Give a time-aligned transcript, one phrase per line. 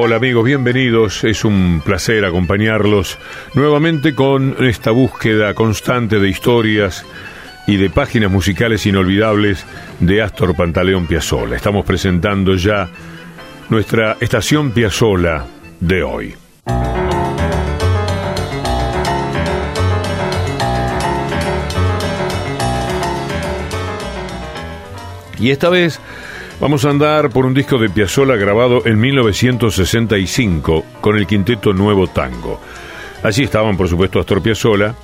[0.00, 1.24] Hola amigos, bienvenidos.
[1.24, 3.18] Es un placer acompañarlos
[3.54, 7.04] nuevamente con esta búsqueda constante de historias
[7.66, 9.66] y de páginas musicales inolvidables
[9.98, 11.56] de Astor Pantaleón Piazzolla.
[11.56, 12.88] Estamos presentando ya
[13.70, 15.44] nuestra estación Piazzolla
[15.80, 16.34] de hoy.
[25.40, 26.00] Y esta vez
[26.60, 32.06] vamos a andar por un disco de Piazzolla grabado en 1965 con el quinteto Nuevo
[32.06, 32.60] Tango.
[33.22, 34.94] Allí estaban, por supuesto, Astor Piazzolla,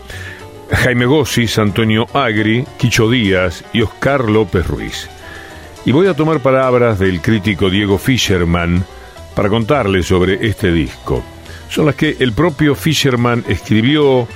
[0.71, 5.09] Jaime Gossis, Antonio Agri, Quicho Díaz y Oscar López Ruiz.
[5.85, 8.85] Y voy a tomar palabras del crítico Diego Fischerman
[9.35, 11.23] para contarles sobre este disco.
[11.69, 14.27] Son las que el propio Fischerman escribió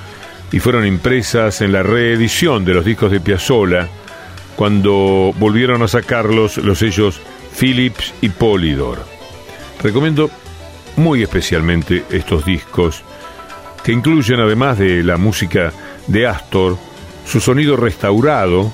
[0.51, 3.89] y fueron impresas en la reedición de los discos de Piazzolla
[4.59, 7.20] cuando volvieron a sacarlos los sellos
[7.56, 8.98] Philips y Polydor.
[9.81, 10.33] Recomiendo
[10.97, 13.05] muy especialmente estos discos
[13.84, 15.73] que incluyen además de la música
[16.09, 16.77] de Astor,
[17.25, 18.73] su sonido restaurado,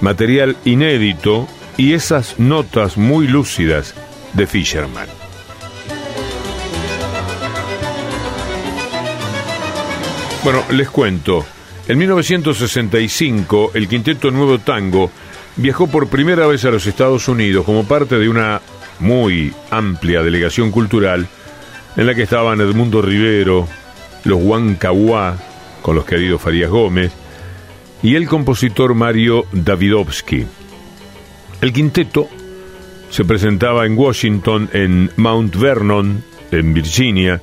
[0.00, 3.94] material inédito y esas notas muy lúcidas
[4.32, 5.08] de Fisherman.
[10.42, 11.44] Bueno, les cuento.
[11.88, 15.10] En 1965, el Quinteto Nuevo Tango
[15.56, 18.60] viajó por primera vez a los Estados Unidos como parte de una
[19.00, 21.26] muy amplia delegación cultural
[21.96, 23.66] en la que estaban Edmundo Rivero,
[24.24, 25.36] los Huancahuá,
[25.80, 27.12] con los queridos Farías Gómez,
[28.02, 30.46] y el compositor Mario Davidovsky.
[31.62, 32.28] El quinteto
[33.08, 37.40] se presentaba en Washington, en Mount Vernon, en Virginia,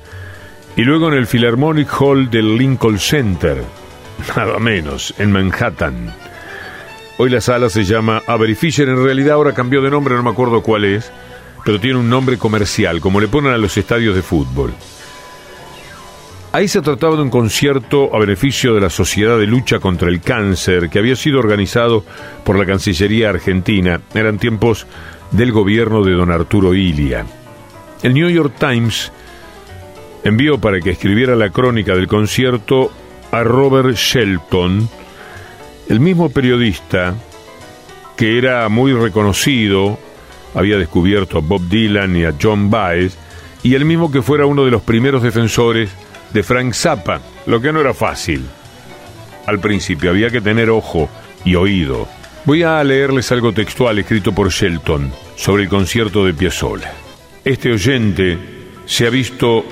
[0.76, 3.62] y luego en el Philharmonic Hall del Lincoln Center,
[4.36, 6.23] nada menos, en Manhattan.
[7.16, 10.30] Hoy la sala se llama Avery Fisher, en realidad ahora cambió de nombre, no me
[10.30, 11.12] acuerdo cuál es,
[11.64, 14.74] pero tiene un nombre comercial, como le ponen a los estadios de fútbol.
[16.54, 20.20] Ahí se trataba de un concierto a beneficio de la Sociedad de Lucha contra el
[20.20, 22.04] Cáncer que había sido organizado
[22.44, 24.00] por la Cancillería Argentina.
[24.14, 24.86] Eran tiempos
[25.32, 27.26] del gobierno de don Arturo Ilia.
[28.04, 29.10] El New York Times
[30.22, 32.92] envió para que escribiera la crónica del concierto
[33.32, 34.88] a Robert Shelton,
[35.88, 37.14] el mismo periodista
[38.16, 39.98] que era muy reconocido,
[40.54, 43.16] había descubierto a Bob Dylan y a John Baez,
[43.62, 45.90] y el mismo que fuera uno de los primeros defensores
[46.32, 48.44] de Frank Zappa, lo que no era fácil.
[49.46, 51.08] Al principio había que tener ojo
[51.44, 52.06] y oído.
[52.44, 56.92] Voy a leerles algo textual escrito por Shelton sobre el concierto de Piazzolla.
[57.44, 58.38] Este oyente
[58.86, 59.64] se ha visto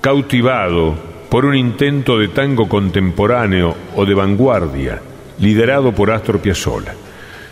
[0.00, 0.94] cautivado
[1.28, 5.02] por un intento de tango contemporáneo o de vanguardia,
[5.40, 6.94] liderado por Astor Piazzolla.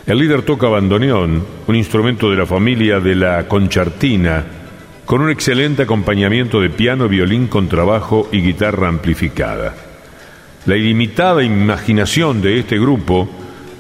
[0.07, 4.45] El líder toca bandoneón, un instrumento de la familia de la concertina,
[5.05, 9.75] con un excelente acompañamiento de piano, violín, contrabajo y guitarra amplificada.
[10.67, 13.29] La ilimitada imaginación de este grupo,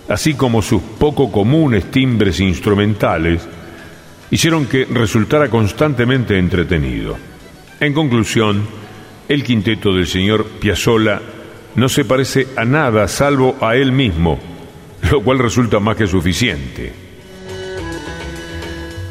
[0.08, 3.46] así como sus poco comunes timbres instrumentales,
[4.30, 7.16] hicieron que resultara constantemente entretenido.
[7.80, 8.66] En conclusión,
[9.28, 11.20] el quinteto del señor Piazzolla
[11.76, 14.38] no se parece a nada salvo a él mismo,
[15.10, 16.92] lo cual resulta más que suficiente.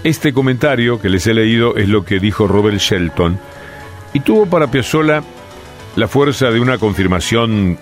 [0.03, 3.39] Este comentario que les he leído es lo que dijo Robert Shelton
[4.13, 5.23] y tuvo para Piazzolla
[5.95, 7.77] la fuerza de una confirmación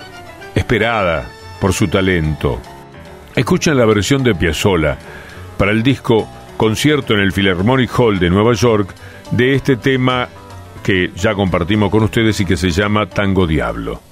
[0.54, 1.28] esperada
[1.60, 2.60] por su talento.
[3.36, 4.98] Escuchen la versión de Piazzolla
[5.58, 6.28] para el disco
[6.58, 8.94] Concierto en el Philharmonic Hall de Nueva York
[9.32, 10.28] de este tema
[10.84, 14.11] que ya compartimos con ustedes y que se llama Tango Diablo.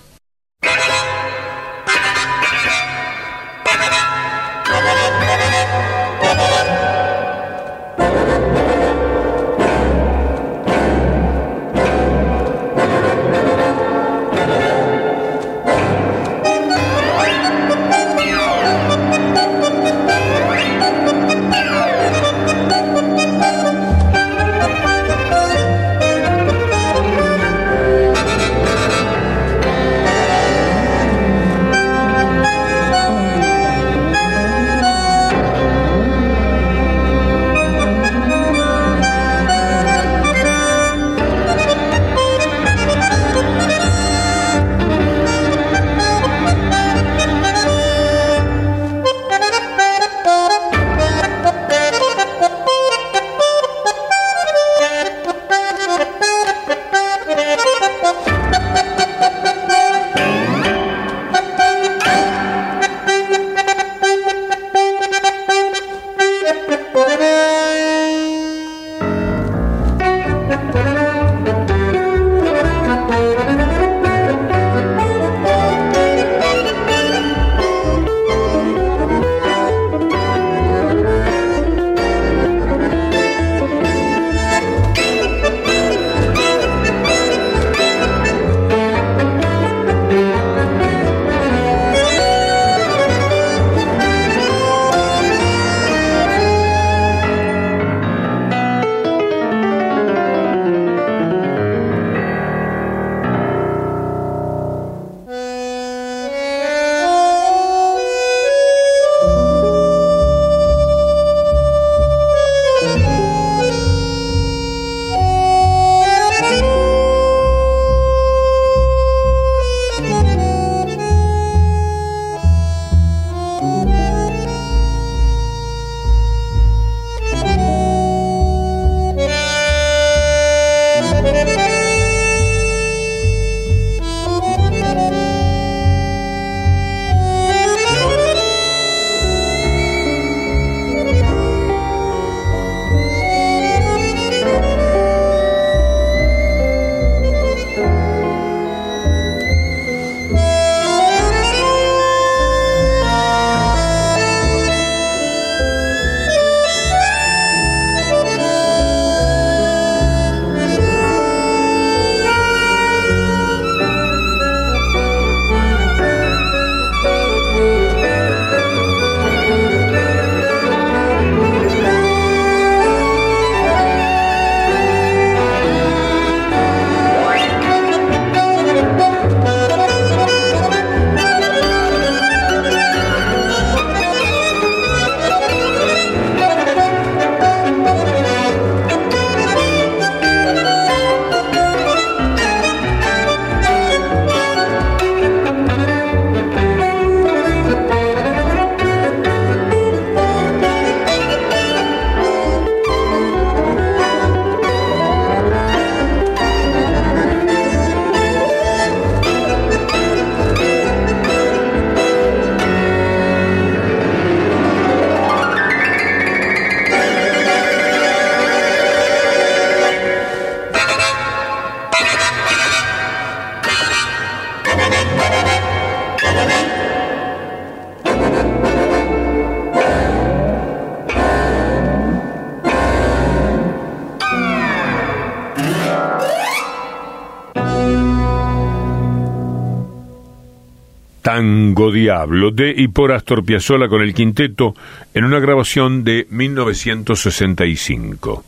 [241.40, 244.74] Tango Diablo de y por Astor Piazzolla con el quinteto
[245.14, 248.44] en una grabación de 1965.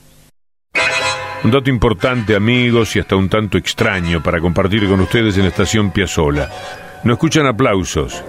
[1.46, 5.50] Un dato importante, amigos, y hasta un tanto extraño para compartir con ustedes en la
[5.52, 6.50] estación Piazzolla.
[7.06, 8.22] No escuchan aplausos,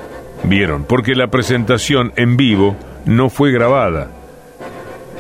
[0.45, 4.13] vieron, porque la presentación en vivo no fue grabada.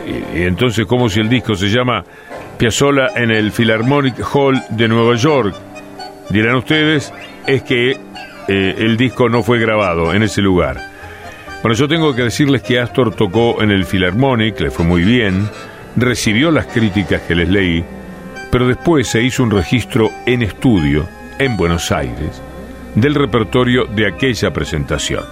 [0.06, 2.04] Y, entonces, como si el disco se llama
[2.58, 5.52] Piazzolla en el Philharmonic Hall de Nueva York,
[6.30, 7.12] dirán ustedes,
[7.44, 7.96] es que
[8.48, 10.78] eh, el disco no fue grabado en ese lugar.
[11.62, 15.48] Bueno, yo tengo que decirles que Astor tocó en el Philharmonic, le fue muy bien,
[15.96, 17.84] recibió las críticas que les leí,
[18.50, 21.06] pero después se hizo un registro en estudio,
[21.38, 22.42] en Buenos Aires,
[22.94, 25.24] del repertorio de aquella presentación.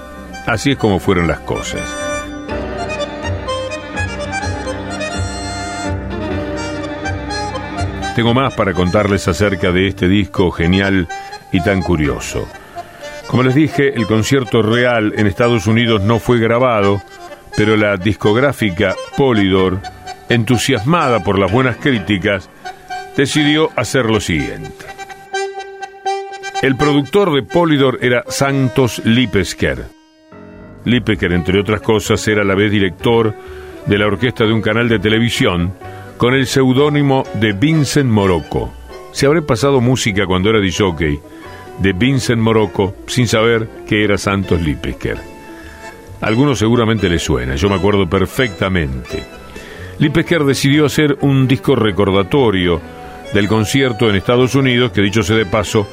[0.46, 1.82] Así es como fueron las cosas.
[8.14, 11.08] Tengo más para contarles acerca de este disco genial
[11.52, 12.46] y tan curioso.
[13.30, 17.00] Como les dije, el concierto real en Estados Unidos no fue grabado,
[17.56, 19.78] pero la discográfica Polydor,
[20.28, 22.50] entusiasmada por las buenas críticas,
[23.16, 24.84] decidió hacer lo siguiente.
[26.60, 29.84] El productor de Polydor era Santos Lipesker.
[30.84, 33.32] Lipesker, entre otras cosas, era a la vez director
[33.86, 35.72] de la orquesta de un canal de televisión
[36.16, 38.72] con el seudónimo de Vincent Morocco.
[39.12, 41.20] Se habré pasado música cuando era jockey
[41.80, 45.18] de Vincent Morocco sin saber que era Santos Lipesker.
[46.20, 49.24] algunos seguramente les suena, yo me acuerdo perfectamente.
[49.98, 52.80] Lipesker decidió hacer un disco recordatorio
[53.34, 55.86] del concierto en Estados Unidos que, dicho sea de paso,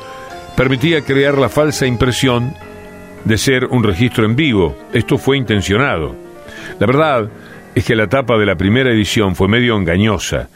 [0.55, 2.53] permitía crear la falsa impresión
[3.23, 4.77] de ser un registro en vivo.
[4.93, 6.15] Esto fue intencionado.
[6.79, 7.29] La verdad
[7.75, 10.49] es que la tapa de la primera edición fue medio engañosa.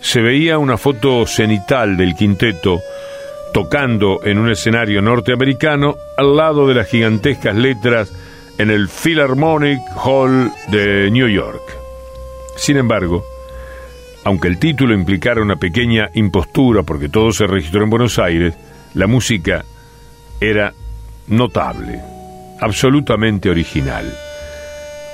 [0.00, 2.80] Se veía una foto cenital del quinteto
[3.54, 8.12] tocando en un escenario norteamericano al lado de las gigantescas letras
[8.58, 11.62] en el Philharmonic Hall de New York.
[12.56, 13.24] Sin embargo,
[14.24, 18.54] aunque el título implicara una pequeña impostura porque todo se registró en Buenos Aires,
[18.92, 19.64] la música
[20.40, 20.74] era
[21.28, 22.00] notable,
[22.58, 24.12] absolutamente original.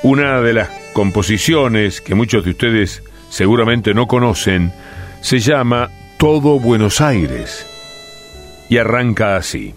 [0.03, 4.73] Una de las composiciones que muchos de ustedes seguramente no conocen
[5.21, 7.70] se llama Todo Buenos Aires
[8.71, 9.75] y arranca así.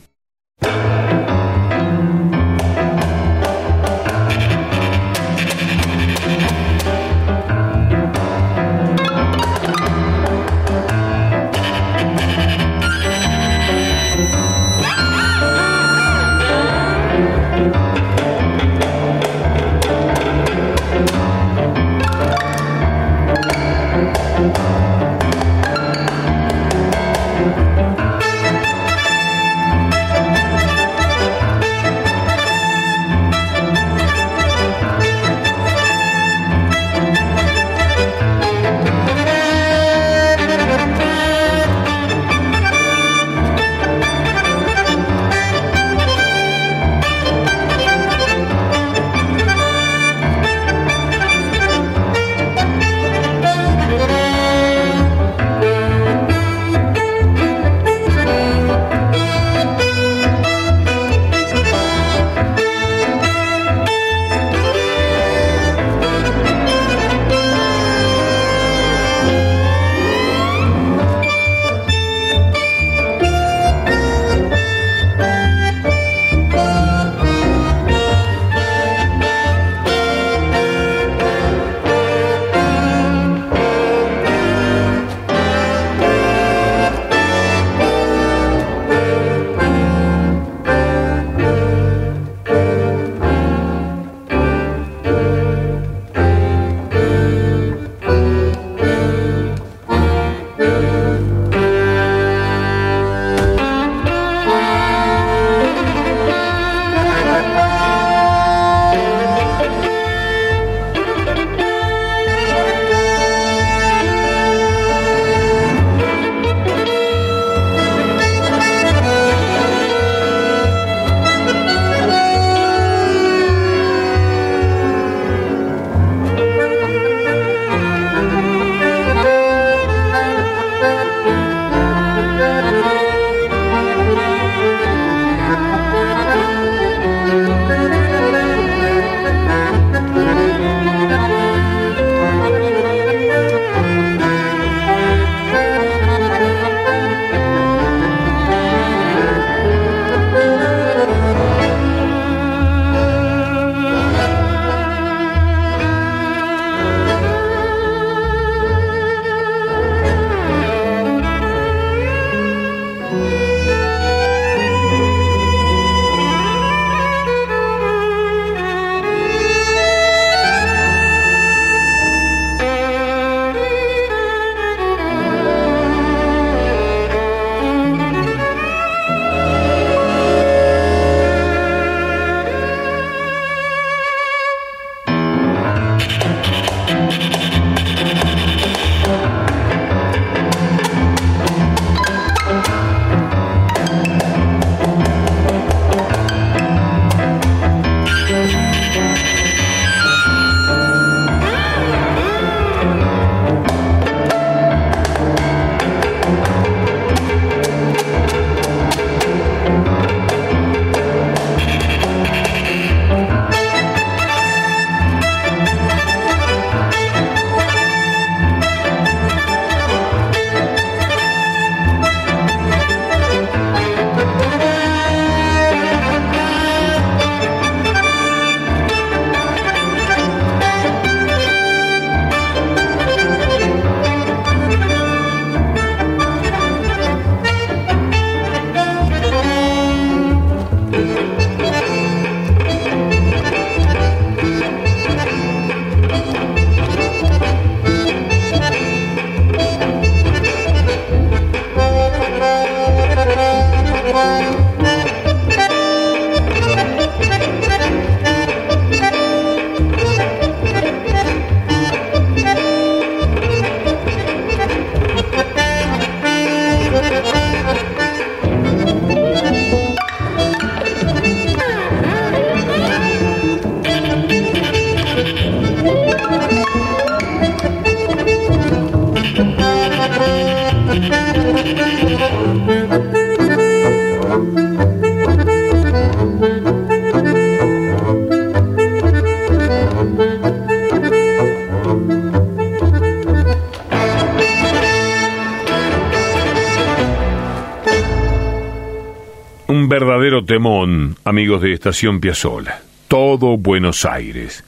[300.53, 302.79] Temón, amigos de Estación Piazzola.
[303.07, 304.63] Todo Buenos Aires.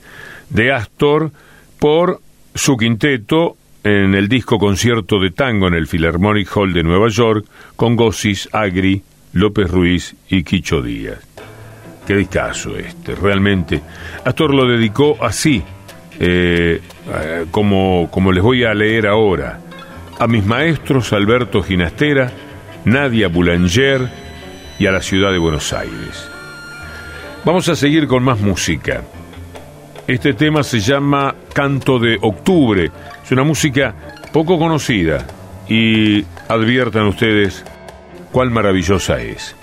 [0.50, 1.32] De Astor
[1.78, 2.22] por
[2.56, 7.46] su quinteto en el disco concierto de tango en el Philharmonic Hall de Nueva York
[7.76, 11.20] con Gossis, Agri, López Ruiz y Quicho Díaz.
[12.08, 13.80] Qué discazo este, realmente.
[14.26, 15.62] Astor lo dedicó así,
[16.20, 16.82] eh,
[17.52, 19.60] como, como les voy a leer ahora,
[20.18, 22.32] a mis maestros Alberto Ginastera,
[22.86, 24.25] Nadia Boulanger
[24.80, 26.30] y a la ciudad de Buenos Aires.
[27.44, 29.04] Vamos a seguir con más música.
[30.08, 32.92] Este tema se llama Canto de Octubre.
[33.24, 33.94] Es una música
[34.32, 35.26] poco conocida
[35.68, 37.64] y adviertan ustedes
[38.32, 39.56] cuál maravillosa es.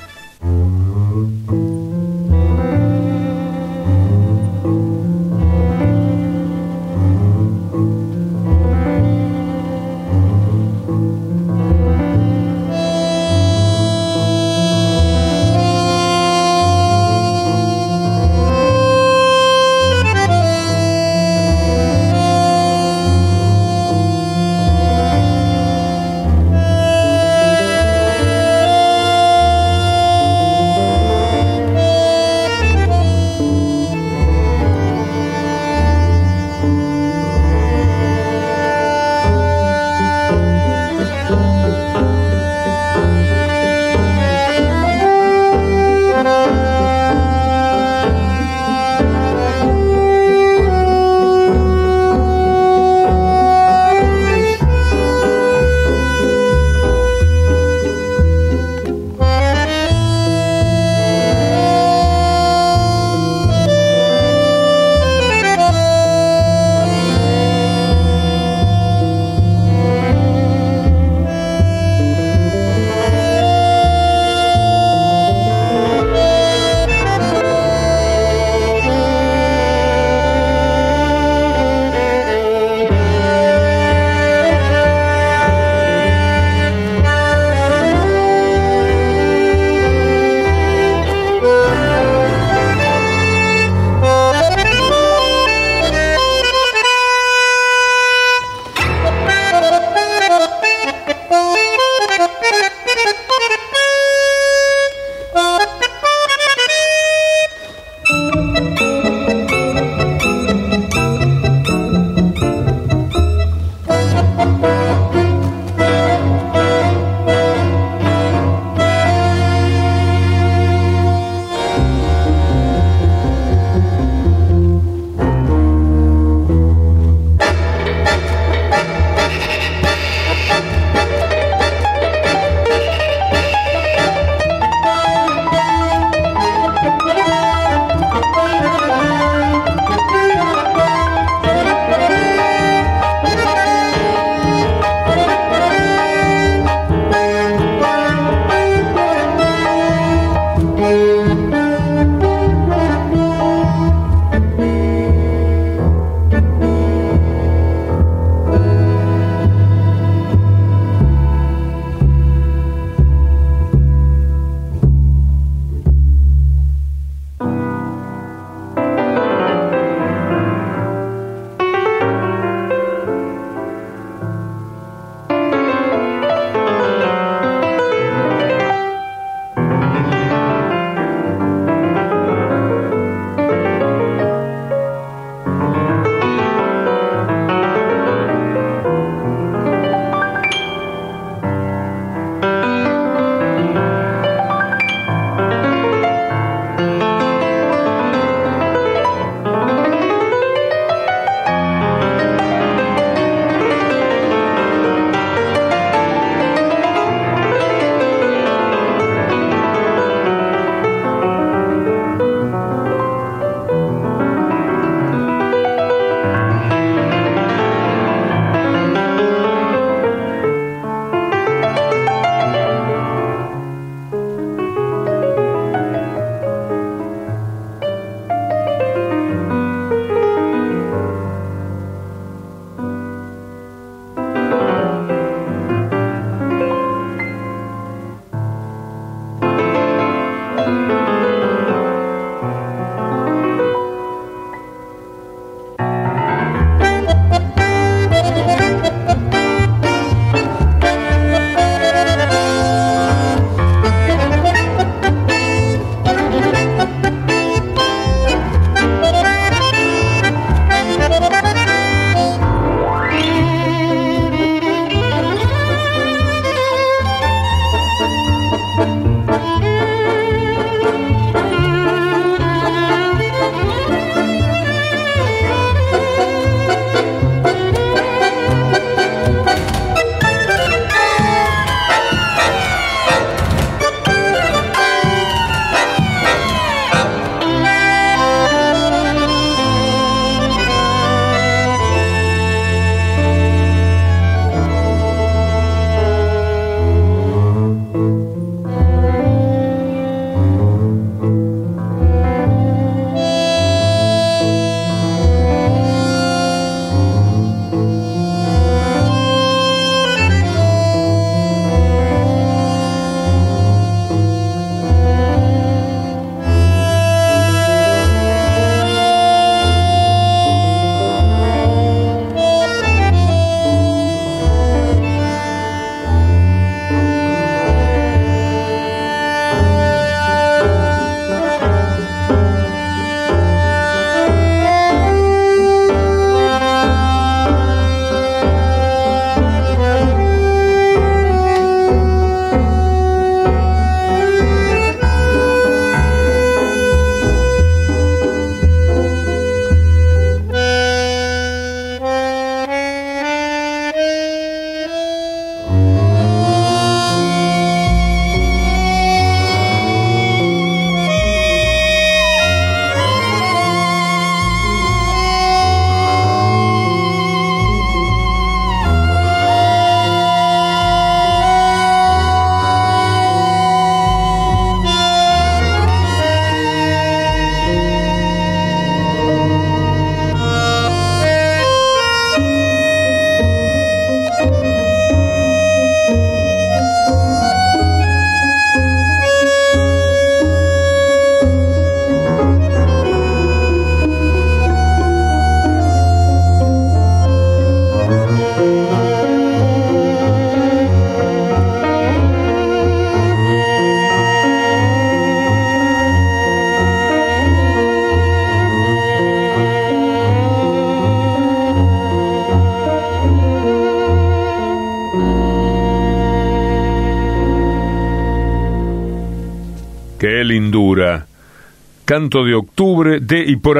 [422.12, 423.78] Canto de octubre de y por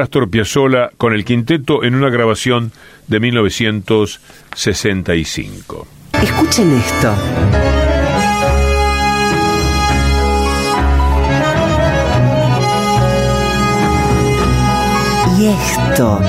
[0.97, 2.71] con el quinteto en una grabación
[3.07, 5.85] de 1965.
[6.13, 7.13] Escuchen esto.
[15.37, 16.19] Y esto.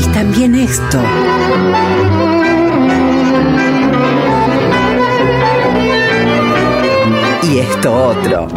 [0.00, 1.02] Y también esto.
[7.70, 8.48] Esto otro.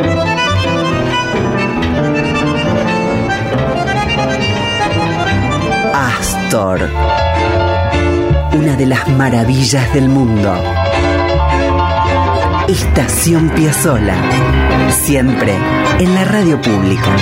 [5.93, 6.89] Astor.
[8.53, 10.53] Una de las maravillas del mundo.
[12.67, 14.15] Estación Piazzola.
[14.89, 15.55] Siempre
[15.99, 17.15] en la radio pública.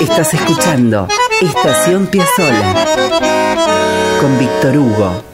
[0.00, 1.08] Estás escuchando
[1.40, 3.33] Estación Piazzola
[4.20, 5.24] con Víctor Hugo.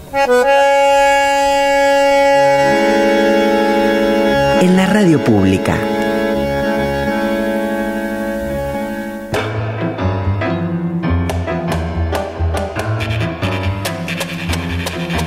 [4.61, 5.77] En la radio pública.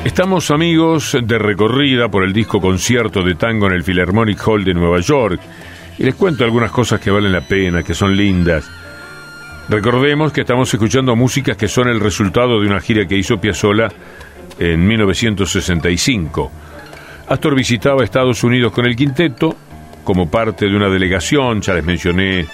[0.05, 4.75] Estamos amigos de recorrida por el disco concierto de tango en el Philharmonic Hall de
[4.75, 5.41] Nueva York
[5.97, 8.69] y les cuento algunas cosas que valen la pena, que son lindas.
[9.69, 13.87] Recordemos que estamos escuchando músicas que son el resultado de una gira que hizo Piazzolla
[14.59, 16.51] en 1965.
[17.29, 19.55] Astor visitaba Estados Unidos con el quinteto
[20.03, 22.45] como parte de una delegación, ya les mencioné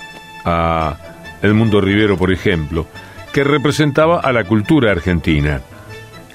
[0.45, 0.95] a
[1.41, 2.86] Edmundo Rivero, por ejemplo,
[3.34, 5.62] que representaba a la cultura argentina.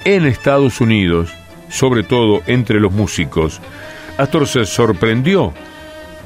[0.03, 1.31] En Estados Unidos,
[1.69, 3.61] sobre todo entre los músicos,
[4.17, 5.53] Astor se sorprendió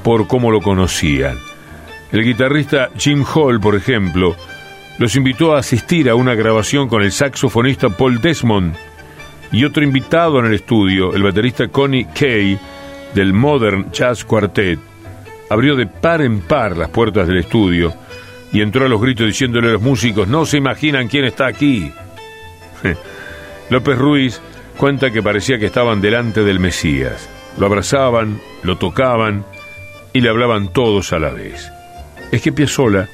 [0.02, 1.49] por cómo lo conocían.
[2.12, 4.36] El guitarrista Jim Hall, por ejemplo,
[4.98, 8.74] los invitó a asistir a una grabación con el saxofonista Paul Desmond
[9.52, 12.58] y otro invitado en el estudio, el baterista Connie Kay
[13.14, 14.78] del Modern Jazz Quartet,
[15.48, 17.94] abrió de par en par las puertas del estudio
[18.52, 21.92] y entró a los gritos diciéndole a los músicos, no se imaginan quién está aquí.
[23.70, 24.40] López Ruiz
[24.76, 27.28] cuenta que parecía que estaban delante del Mesías.
[27.56, 29.44] Lo abrazaban, lo tocaban
[30.12, 31.70] y le hablaban todos a la vez.
[32.30, 33.08] Es que Piazzolla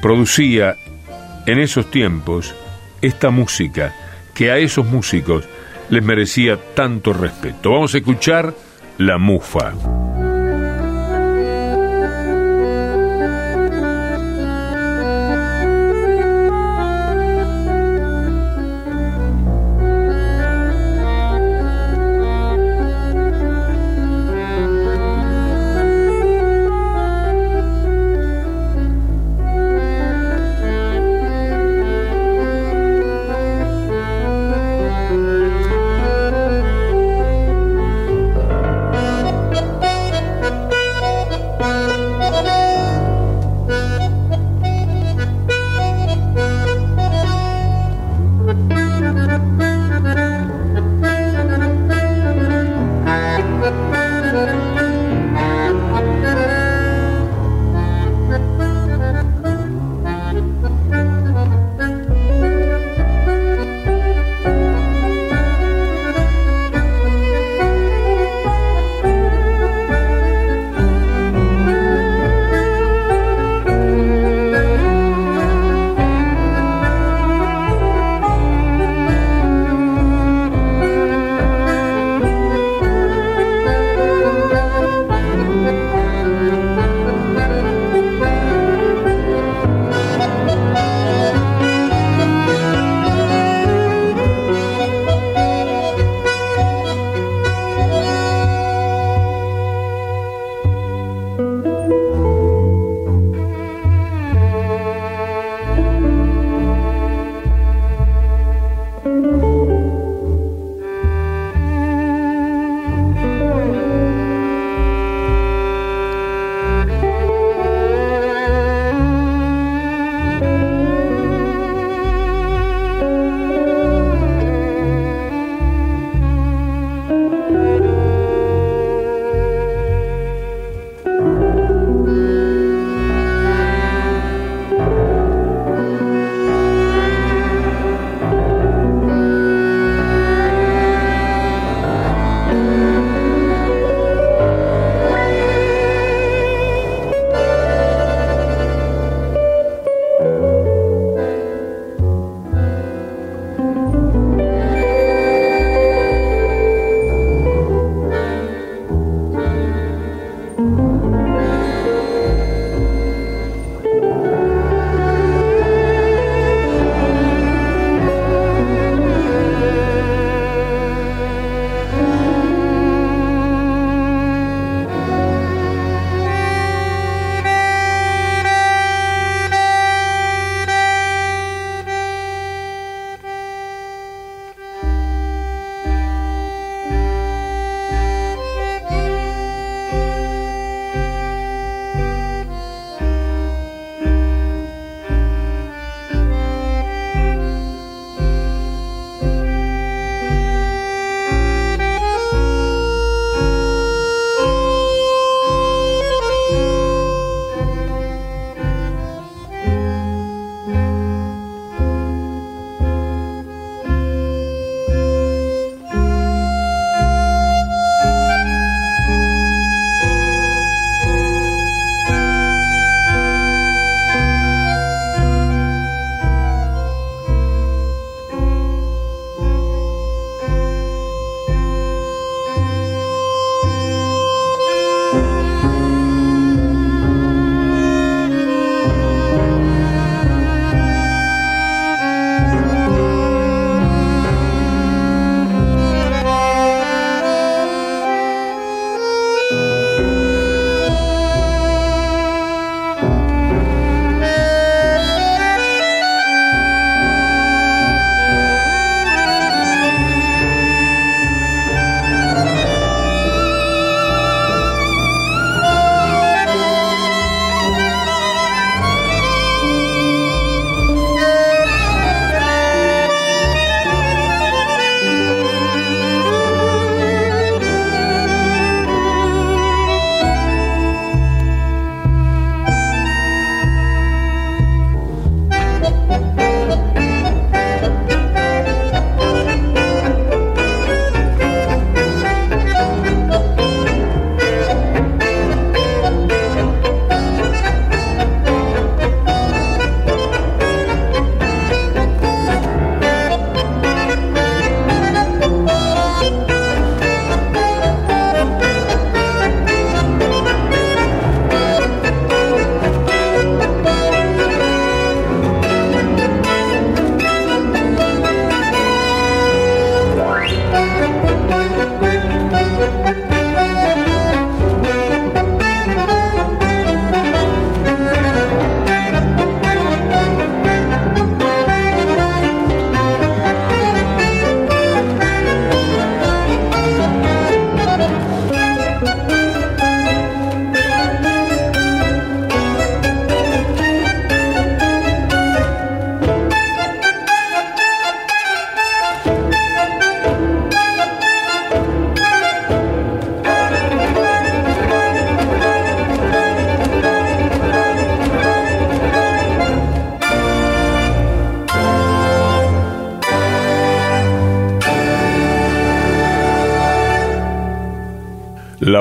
[0.00, 0.76] producía
[1.46, 2.54] en esos tiempos
[3.00, 3.94] esta música
[4.34, 5.44] que a esos músicos
[5.90, 7.72] les merecía tanto respeto.
[7.72, 8.54] Vamos a escuchar
[8.98, 10.03] La Mufa.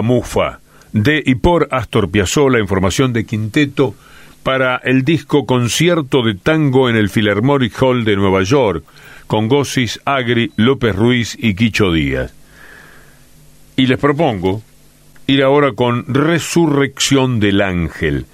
[0.04, 0.60] Mufa,
[0.92, 3.96] de y por Astor Piazzolla en formación de quinteto
[4.44, 8.84] para el disco Concierto de Tango en el Philharmonic Hall de Nueva York,
[9.26, 12.34] con Gosis, Agri, López Ruiz y Quicho Díaz.
[13.76, 14.62] Y les propongo
[15.28, 18.26] ir ahora con Resurrección del Ángel.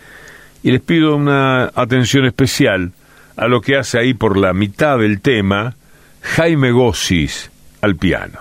[0.63, 2.91] Y les pido una atención especial
[3.38, 5.75] a lo que hace ahí por la mitad del tema
[6.21, 7.51] Jaime Gossis
[7.82, 8.39] al piano.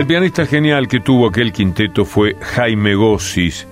[0.00, 3.66] El pianista genial que tuvo aquel quinteto fue Jaime Gossis,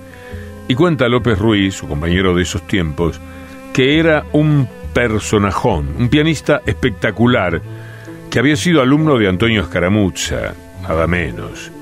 [0.68, 3.18] y cuenta López Ruiz, su compañero de esos tiempos,
[3.72, 7.62] que era un personajón, un pianista espectacular,
[8.28, 10.52] que había sido alumno de Antonio Escaramuzza,
[10.82, 11.72] nada menos.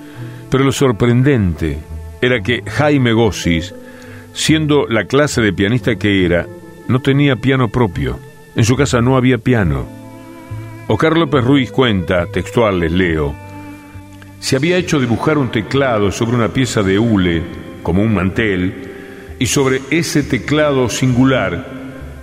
[0.48, 1.80] Pero lo sorprendente
[2.22, 3.74] era que Jaime Gossis,
[4.32, 6.46] siendo la clase de pianista que era,
[6.86, 8.20] no tenía piano propio.
[8.54, 9.88] En su casa no había piano.
[10.86, 13.34] Oscar López Ruiz cuenta, textual les leo,
[14.40, 17.42] se había hecho dibujar un teclado sobre una pieza de hule,
[17.82, 18.74] como un mantel,
[19.38, 21.74] y sobre ese teclado singular,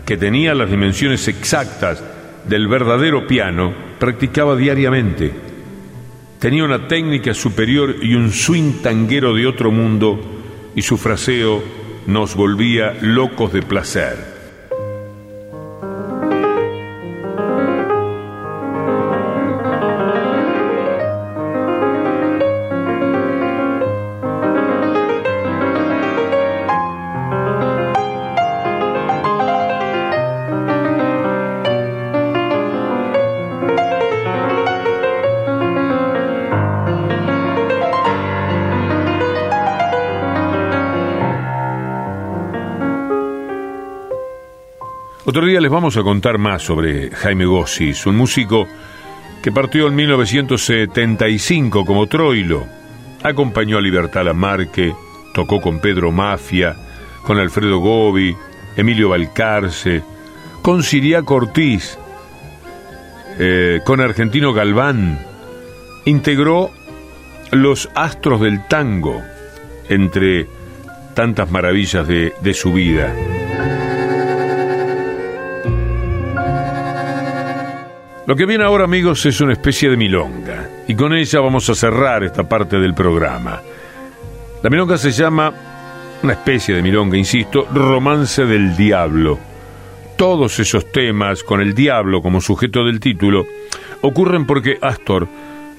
[0.06, 2.04] que tenía las dimensiones exactas
[2.48, 5.32] del verdadero piano, practicaba diariamente.
[6.40, 10.20] Tenía una técnica superior y un swing tanguero de otro mundo,
[10.76, 11.64] y su fraseo
[12.08, 14.33] nos volvía locos de placer.
[45.36, 48.68] Otro día les vamos a contar más sobre Jaime Gossis, un músico
[49.42, 52.68] que partió en 1975 como Troilo.
[53.24, 54.94] Acompañó a Libertad Lamarque,
[55.34, 56.76] tocó con Pedro Mafia,
[57.24, 58.38] con Alfredo Gobi,
[58.78, 60.04] Emilio Balcarce,
[60.62, 61.98] con Siriaco Ortiz,
[63.40, 65.18] eh, con Argentino Galván.
[66.06, 66.70] Integró
[67.50, 69.24] los astros del tango
[69.90, 70.46] entre
[71.16, 73.12] tantas maravillas de su vida.
[78.26, 81.76] Lo que viene ahora, amigos, es una especie de milonga, y con ella vamos a
[81.76, 83.62] cerrar esta parte del programa.
[84.62, 85.54] La milonga se llama,
[86.24, 89.38] una especie de milonga, insisto, Romance del Diablo.
[90.16, 93.46] Todos esos temas, con el diablo como sujeto del título,
[94.00, 95.28] ocurren porque Astor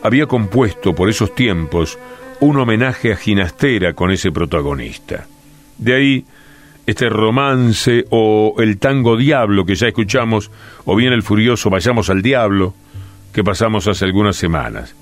[0.03, 1.99] había compuesto por esos tiempos
[2.41, 5.27] un homenaje a Ginastera con ese protagonista.
[5.79, 6.25] De ahí
[6.87, 10.51] este romance o el tango diablo que ya escuchamos,
[10.85, 12.75] o bien el furioso Vayamos al diablo
[13.33, 14.95] que pasamos hace algunas semanas.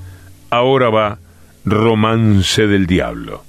[0.50, 1.18] Ahora va
[1.64, 3.44] Romance del Diablo.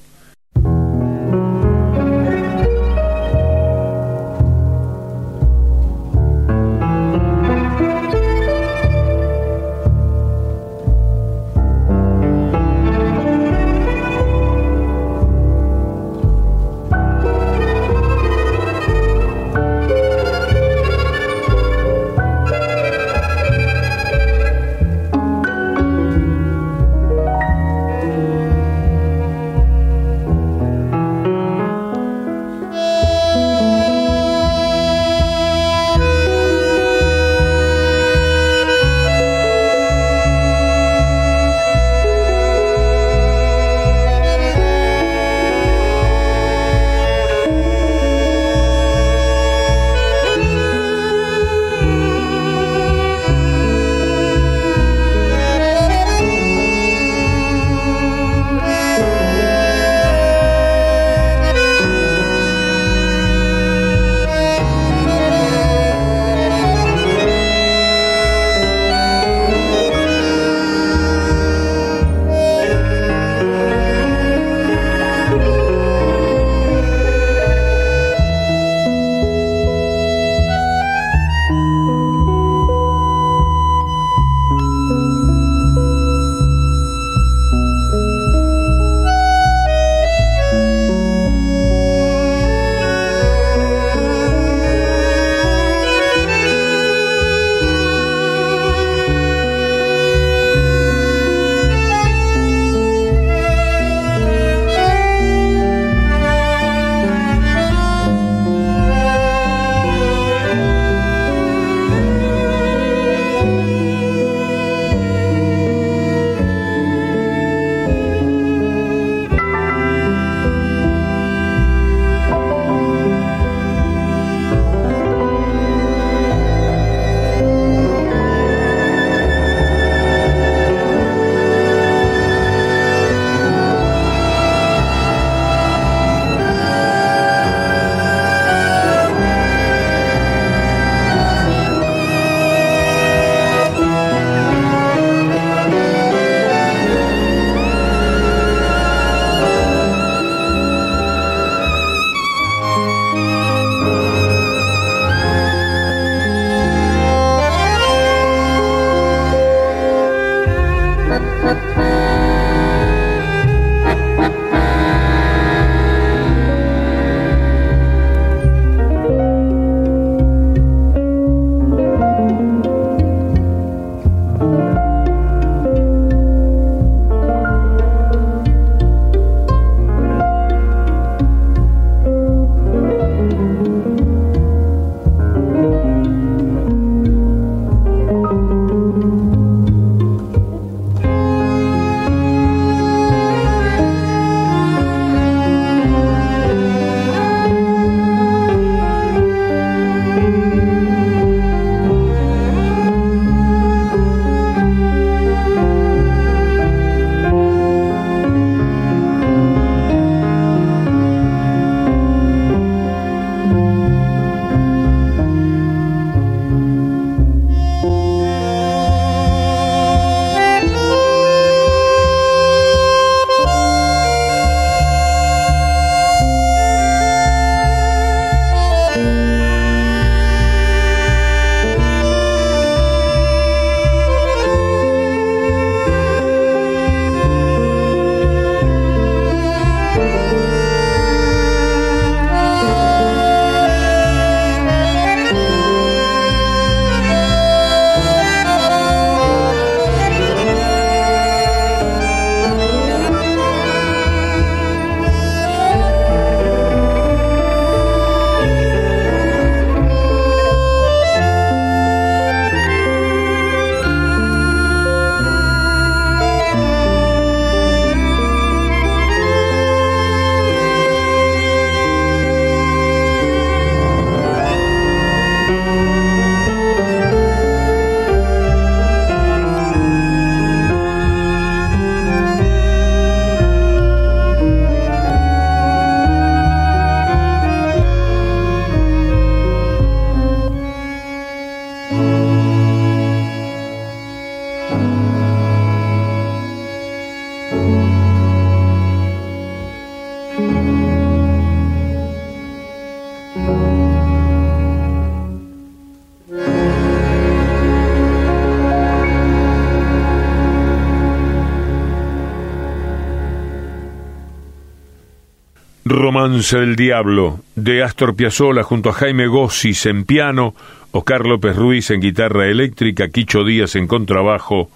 [316.33, 320.55] Romance del Diablo, de Astor Piazzolla junto a Jaime Gossis en piano,
[320.91, 324.71] Oscar López Ruiz en guitarra eléctrica, Quicho Díaz en contrabajo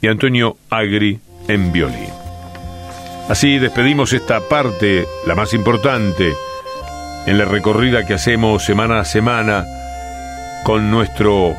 [0.00, 1.18] y Antonio Agri
[1.48, 2.08] en violín.
[3.28, 6.32] Así despedimos esta parte, la más importante,
[7.26, 9.66] en la recorrida que hacemos semana a semana
[10.64, 11.54] con nuestro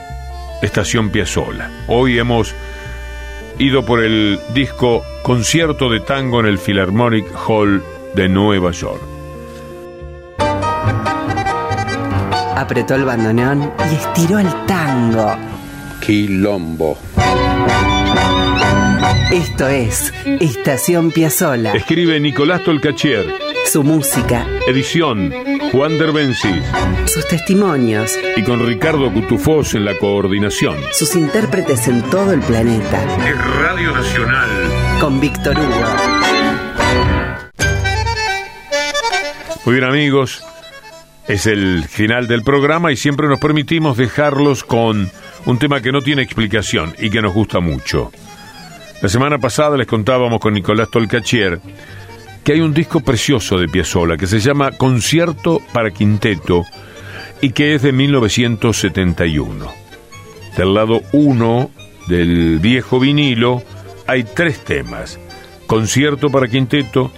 [0.64, 1.70] Estación Piazzolla.
[1.88, 2.56] Hoy hemos
[3.60, 7.84] ido por el disco Concierto de Tango en el Philharmonic Hall
[8.16, 9.17] de Nueva York.
[12.58, 15.38] Apretó el bandoneón y estiró el tango.
[16.02, 16.98] Quilombo.
[19.32, 21.74] Esto es Estación Piazzola.
[21.74, 23.32] Escribe Nicolás Tolcachier.
[23.72, 24.48] Su música.
[24.68, 25.32] Edición
[25.72, 26.64] Juan Derbencis.
[27.06, 28.18] Sus testimonios.
[28.36, 30.78] Y con Ricardo Cutufós en la coordinación.
[30.94, 33.00] Sus intérpretes en todo el planeta.
[33.24, 34.50] Es Radio Nacional.
[35.00, 35.86] Con Víctor Hugo.
[39.64, 40.44] Muy bien amigos,
[41.28, 45.12] es el final del programa y siempre nos permitimos dejarlos con
[45.46, 48.12] un tema que no tiene explicación y que nos gusta mucho.
[49.02, 51.60] La semana pasada les contábamos con Nicolás Tolcachier
[52.44, 56.64] que hay un disco precioso de Piazzolla que se llama Concierto para Quinteto
[57.42, 59.72] y que es de 1971.
[60.56, 61.72] Del lado 1
[62.08, 63.62] del viejo vinilo
[64.08, 65.20] hay tres temas.
[65.68, 67.12] Concierto para Quinteto,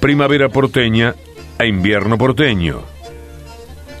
[0.00, 1.14] Primavera porteña
[1.58, 2.91] e Invierno porteño.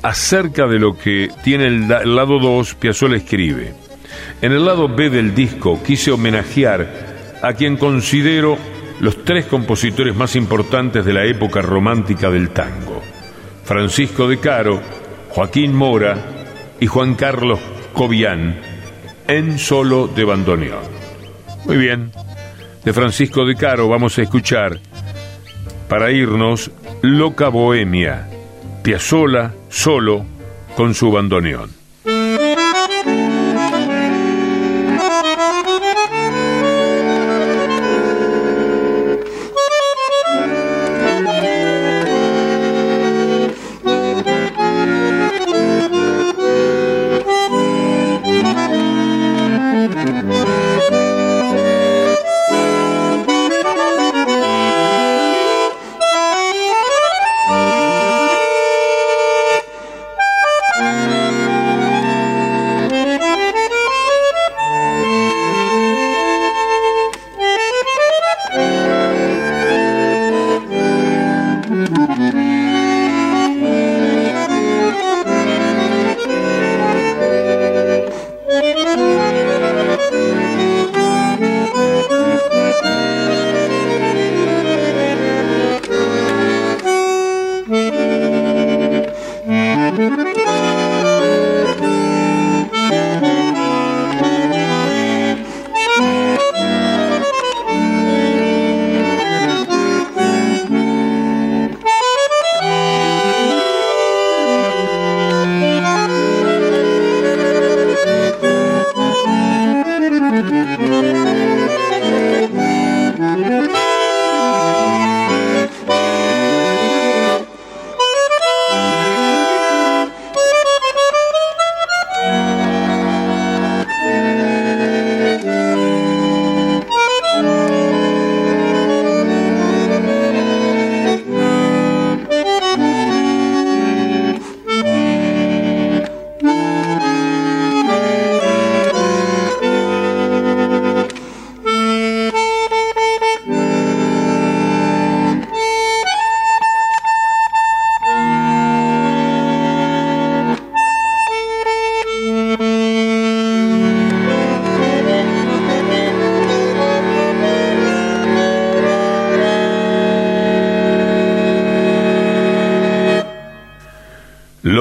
[0.02, 3.72] Acerca de lo que tiene el, lado 2, Piazzolla escribe.
[4.40, 8.58] En el lado B del disco quise homenajear a quien considero
[8.98, 13.00] los tres compositores más importantes de la época romántica del tango,
[13.64, 14.80] Francisco de Caro,
[15.30, 16.16] Joaquín Mora
[16.80, 17.60] y Juan Carlos
[17.92, 18.60] Cobian,
[19.28, 20.84] en solo de bandoneón.
[21.64, 22.10] Muy bien,
[22.84, 24.80] de Francisco de Caro vamos a escuchar,
[25.88, 26.72] para irnos,
[27.02, 28.28] Loca Bohemia,
[28.82, 30.24] Piazzola solo
[30.76, 31.81] con su bandoneón.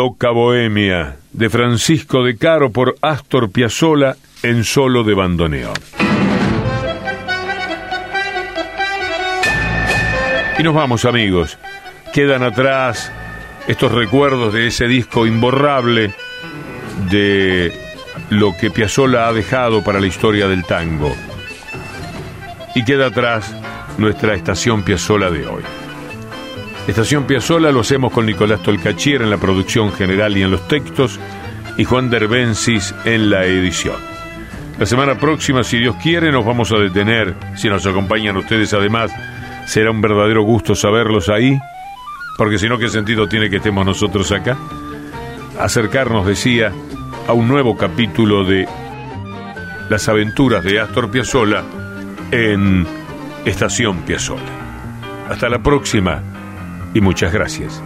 [0.04, 5.76] Loca Bohemia, de Francisco de Caro por Astor Piazzolla en solo de bandoneón.
[10.58, 11.60] Y nos vamos amigos,
[12.14, 13.12] quedan atrás
[13.68, 16.16] estos recuerdos de ese disco imborrable
[17.12, 17.72] de
[18.32, 21.16] lo que Piazzolla ha dejado para la historia del tango.
[22.74, 23.56] Y queda atrás
[24.00, 25.62] nuestra estación Piazzolla de hoy.
[26.88, 31.20] Estación Piazzola lo hacemos con Nicolás Tolcachier en la producción general y en los textos
[31.78, 33.96] y Juan Derbensis en la edición.
[34.80, 37.36] La semana próxima, si Dios quiere, nos vamos a detener.
[37.56, 39.12] Si nos acompañan ustedes además,
[39.68, 41.60] será un verdadero gusto saberlos ahí
[42.42, 44.58] porque si no, ¿qué sentido tiene que estemos nosotros acá?
[45.60, 46.72] Acercarnos, decía,
[47.28, 48.68] a un nuevo capítulo de
[49.90, 51.64] las aventuras de Astor Piazzolla
[52.32, 52.88] en
[53.46, 54.42] Estación Piazzolla.
[55.30, 56.24] Hasta la próxima
[56.94, 57.82] y muchas gracias.